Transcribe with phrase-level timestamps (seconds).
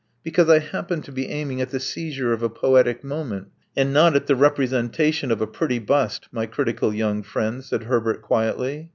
[0.23, 4.15] Because I happened to be aiming at the seizure of a poetic moment, and not
[4.15, 8.89] at the representation of a pretty bust, my critical young friend," said Herbert quietly.